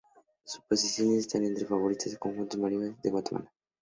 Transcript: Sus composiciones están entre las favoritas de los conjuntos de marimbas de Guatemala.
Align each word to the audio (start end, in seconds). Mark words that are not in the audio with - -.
Sus 0.45 0.61
composiciones 0.61 1.19
están 1.27 1.43
entre 1.43 1.61
las 1.61 1.69
favoritas 1.69 2.05
de 2.05 2.11
los 2.13 2.19
conjuntos 2.19 2.57
de 2.57 2.63
marimbas 2.63 3.01
de 3.03 3.09
Guatemala. 3.11 3.51